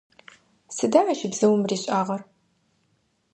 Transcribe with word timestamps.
Сыда 0.75 1.01
ащ 1.11 1.21
бзыум 1.31 1.61
ришӏагъэр? 1.69 2.21